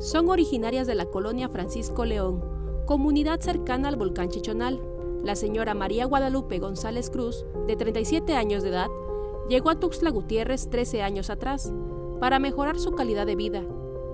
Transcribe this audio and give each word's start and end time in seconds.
Son 0.00 0.30
originarias 0.30 0.86
de 0.86 0.94
la 0.94 1.04
colonia 1.04 1.50
Francisco 1.50 2.06
León, 2.06 2.42
comunidad 2.86 3.38
cercana 3.40 3.88
al 3.88 3.96
volcán 3.96 4.30
Chichonal. 4.30 4.80
La 5.22 5.36
señora 5.36 5.74
María 5.74 6.06
Guadalupe 6.06 6.58
González 6.58 7.10
Cruz, 7.10 7.44
de 7.66 7.76
37 7.76 8.34
años 8.34 8.62
de 8.62 8.70
edad, 8.70 8.88
llegó 9.46 9.68
a 9.68 9.78
Tuxtla 9.78 10.08
Gutiérrez 10.08 10.70
13 10.70 11.02
años 11.02 11.28
atrás 11.28 11.70
para 12.18 12.38
mejorar 12.38 12.78
su 12.78 12.92
calidad 12.92 13.26
de 13.26 13.36
vida, 13.36 13.62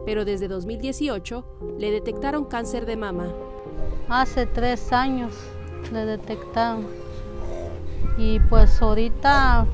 pero 0.05 0.25
desde 0.25 0.49
2018 0.49 1.45
le 1.79 1.93
detectaron 1.93 2.47
cáncer 2.47 2.85
de 2.85 2.97
mama. 2.97 3.33
Hace 4.09 4.47
tres 4.47 4.93
años 4.93 5.35
le 5.93 6.05
detectaron 6.05 6.85
y 8.19 8.41
pues 8.41 8.83
ahorita 8.83 9.69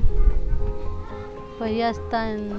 pues 1.57 1.75
ya 1.75 1.89
está 1.89 2.33
en, 2.33 2.51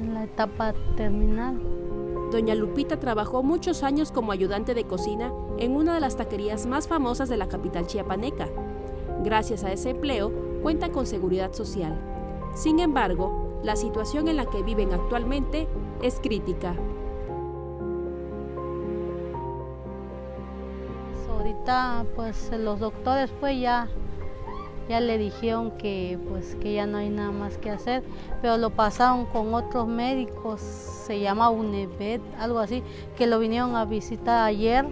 en 0.00 0.14
la 0.14 0.24
etapa 0.24 0.74
terminal. 0.96 1.81
Doña 2.32 2.54
Lupita 2.54 2.98
trabajó 2.98 3.42
muchos 3.42 3.82
años 3.82 4.10
como 4.10 4.32
ayudante 4.32 4.72
de 4.72 4.84
cocina 4.84 5.30
en 5.58 5.76
una 5.76 5.94
de 5.94 6.00
las 6.00 6.16
taquerías 6.16 6.64
más 6.64 6.88
famosas 6.88 7.28
de 7.28 7.36
la 7.36 7.46
capital 7.46 7.86
chiapaneca. 7.86 8.48
Gracias 9.22 9.64
a 9.64 9.72
ese 9.72 9.90
empleo, 9.90 10.32
cuenta 10.62 10.90
con 10.90 11.06
seguridad 11.06 11.52
social. 11.52 12.00
Sin 12.54 12.80
embargo, 12.80 13.60
la 13.62 13.76
situación 13.76 14.28
en 14.28 14.36
la 14.36 14.46
que 14.46 14.62
viven 14.62 14.94
actualmente 14.94 15.68
es 16.00 16.20
crítica. 16.20 16.74
Ahorita 21.28 22.06
pues 22.16 22.50
los 22.58 22.80
doctores 22.80 23.30
pues 23.40 23.60
ya 23.60 23.88
ya 24.92 25.00
le 25.00 25.16
dijeron 25.16 25.70
que 25.78 26.18
pues 26.28 26.54
que 26.56 26.74
ya 26.74 26.84
no 26.84 26.98
hay 26.98 27.08
nada 27.08 27.30
más 27.30 27.56
que 27.56 27.70
hacer, 27.70 28.02
pero 28.42 28.58
lo 28.58 28.68
pasaron 28.68 29.24
con 29.24 29.54
otros 29.54 29.88
médicos, 29.88 30.60
se 30.60 31.18
llama 31.18 31.48
UNEVED, 31.48 32.20
algo 32.38 32.58
así, 32.58 32.82
que 33.16 33.26
lo 33.26 33.38
vinieron 33.38 33.74
a 33.74 33.86
visitar 33.86 34.44
ayer 34.46 34.84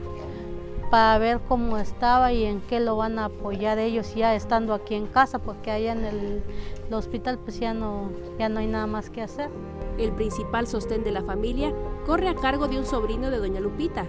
para 0.91 1.19
ver 1.19 1.41
cómo 1.47 1.77
estaba 1.77 2.33
y 2.33 2.45
en 2.45 2.63
qué 2.63 2.81
lo 2.81 2.97
van 2.97 3.19
a 3.19 3.27
apoyar 3.27 3.79
ellos 3.79 4.15
ya 4.15 4.35
estando 4.35 4.73
aquí 4.73 4.95
en 4.95 5.07
casa, 5.07 5.39
porque 5.39 5.71
allá 5.71 5.93
en 5.93 6.07
el, 6.07 6.43
el 6.89 6.95
hospital 6.95 7.39
pues 7.39 7.61
ya 7.61 7.75
no, 7.75 8.09
ya 8.39 8.49
no 8.49 8.61
hay 8.61 8.69
nada 8.69 8.87
más 8.87 9.11
que 9.11 9.21
hacer. 9.21 9.51
El 9.99 10.13
principal 10.13 10.67
sostén 10.67 11.05
de 11.05 11.11
la 11.11 11.23
familia 11.23 11.75
corre 12.07 12.31
a 12.31 12.35
cargo 12.35 12.69
de 12.69 12.79
un 12.79 12.87
sobrino 12.87 13.31
de 13.31 13.37
doña 13.37 13.61
Lupita, 13.61 14.07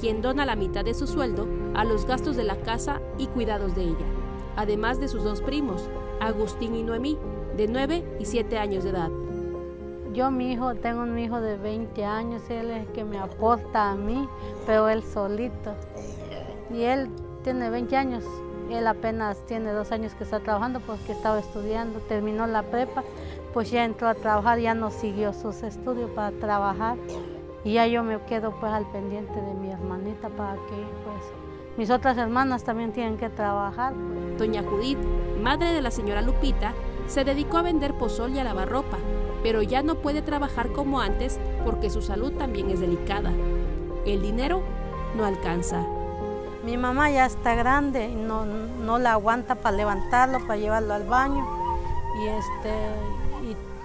quien 0.00 0.20
dona 0.20 0.44
la 0.44 0.56
mitad 0.56 0.84
de 0.84 0.94
su 0.94 1.06
sueldo 1.06 1.46
a 1.76 1.84
los 1.84 2.06
gastos 2.06 2.34
de 2.34 2.42
la 2.42 2.56
casa 2.56 3.00
y 3.18 3.28
cuidados 3.28 3.76
de 3.76 3.84
ella 3.84 4.17
además 4.58 4.98
de 4.98 5.06
sus 5.06 5.22
dos 5.22 5.40
primos, 5.40 5.88
Agustín 6.20 6.74
y 6.74 6.82
Noemí, 6.82 7.16
de 7.56 7.68
9 7.68 8.16
y 8.18 8.24
7 8.24 8.58
años 8.58 8.82
de 8.82 8.90
edad. 8.90 9.08
Yo, 10.12 10.32
mi 10.32 10.52
hijo, 10.52 10.74
tengo 10.74 11.02
un 11.02 11.16
hijo 11.16 11.40
de 11.40 11.56
20 11.56 12.04
años, 12.04 12.42
él 12.50 12.72
es 12.72 12.86
el 12.88 12.92
que 12.92 13.04
me 13.04 13.18
aporta 13.18 13.92
a 13.92 13.94
mí, 13.94 14.28
pero 14.66 14.88
él 14.88 15.04
solito. 15.04 15.74
Y 16.74 16.82
él 16.82 17.08
tiene 17.44 17.70
20 17.70 17.96
años, 17.96 18.24
él 18.68 18.84
apenas 18.88 19.38
tiene 19.46 19.70
dos 19.70 19.92
años 19.92 20.14
que 20.14 20.24
está 20.24 20.40
trabajando 20.40 20.80
porque 20.80 21.12
estaba 21.12 21.38
estudiando, 21.38 22.00
terminó 22.00 22.48
la 22.48 22.64
prepa, 22.64 23.04
pues 23.54 23.70
ya 23.70 23.84
entró 23.84 24.08
a 24.08 24.14
trabajar, 24.14 24.58
ya 24.58 24.74
no 24.74 24.90
siguió 24.90 25.32
sus 25.34 25.62
estudios 25.62 26.10
para 26.10 26.32
trabajar. 26.32 26.96
Y 27.62 27.74
ya 27.74 27.86
yo 27.86 28.02
me 28.02 28.20
quedo 28.22 28.50
pues 28.58 28.72
al 28.72 28.90
pendiente 28.90 29.40
de 29.40 29.54
mi 29.54 29.70
hermanita 29.70 30.28
para 30.30 30.54
que 30.54 30.84
pues 31.04 31.32
mis 31.78 31.90
otras 31.90 32.18
hermanas 32.18 32.64
también 32.64 32.92
tienen 32.92 33.16
que 33.16 33.30
trabajar. 33.30 33.94
Doña 34.36 34.64
Judith, 34.64 34.98
madre 35.40 35.72
de 35.72 35.80
la 35.80 35.92
señora 35.92 36.22
Lupita, 36.22 36.74
se 37.06 37.24
dedicó 37.24 37.58
a 37.58 37.62
vender 37.62 37.94
pozol 37.94 38.32
y 38.32 38.40
a 38.40 38.44
lavar 38.44 38.68
ropa, 38.68 38.98
pero 39.44 39.62
ya 39.62 39.84
no 39.84 39.94
puede 39.94 40.20
trabajar 40.20 40.72
como 40.72 41.00
antes 41.00 41.38
porque 41.64 41.88
su 41.88 42.02
salud 42.02 42.32
también 42.32 42.68
es 42.70 42.80
delicada. 42.80 43.30
El 44.04 44.22
dinero 44.22 44.60
no 45.16 45.24
alcanza. 45.24 45.86
Mi 46.64 46.76
mamá 46.76 47.12
ya 47.12 47.26
está 47.26 47.54
grande 47.54 48.08
y 48.08 48.16
no, 48.16 48.44
no 48.44 48.98
la 48.98 49.12
aguanta 49.12 49.54
para 49.54 49.76
levantarlo, 49.76 50.40
para 50.40 50.56
llevarlo 50.56 50.94
al 50.94 51.04
baño. 51.04 51.46
Y, 52.20 52.26
este, 52.26 52.74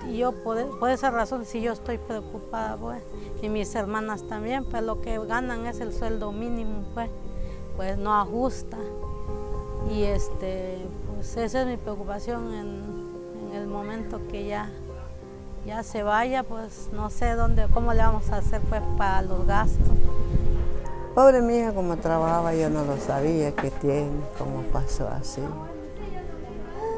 y, 0.08 0.18
yo 0.18 0.32
por, 0.32 0.80
por, 0.80 0.90
esa 0.90 1.12
razón 1.12 1.46
sí 1.46 1.62
yo 1.62 1.74
estoy 1.74 2.00
preocupada, 2.00 2.76
pues. 2.76 3.03
Y 3.44 3.50
mis 3.50 3.76
hermanas 3.76 4.24
también, 4.28 4.66
pues 4.66 4.82
lo 4.82 5.00
que 5.00 5.20
ganan 5.20 5.68
es 5.68 5.80
el 5.80 5.94
sueldo 5.94 6.32
mínimo, 6.32 6.84
pues 6.96 7.09
pues 7.75 7.97
no 7.97 8.13
ajusta. 8.13 8.78
Y 9.91 10.03
este, 10.03 10.78
pues 11.13 11.35
esa 11.38 11.61
es 11.61 11.67
mi 11.67 11.78
preocupación 11.78 12.53
en, 12.53 13.03
el 13.53 13.67
momento 13.67 14.19
que 14.31 14.47
ya, 14.47 14.72
ya 15.63 15.84
se 15.84 16.01
vaya, 16.01 16.41
pues 16.41 16.89
no 16.91 17.11
sé 17.11 17.35
dónde, 17.35 17.67
cómo 17.72 17.94
le 17.94 18.00
vamos 18.00 18.28
a 18.31 18.38
hacer 18.38 18.59
pues 18.61 18.81
para 18.97 19.22
los 19.22 19.45
gastos. 19.45 19.89
Pobre 21.13 21.39
mía, 21.41 21.72
como 21.72 21.95
trabajaba, 21.97 22.56
yo 22.56 22.72
no 22.72 22.84
lo 22.84 22.97
sabía 22.97 23.53
que 23.53 23.69
tiene, 23.69 24.09
cómo 24.40 24.63
pasó 24.72 25.07
así. 25.07 25.44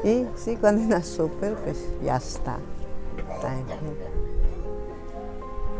Y 0.02 0.24
sí, 0.34 0.56
cuando 0.56 0.82
era 0.84 1.02
súper, 1.02 1.56
pues 1.56 1.76
ya 2.02 2.16
está. 2.16 2.56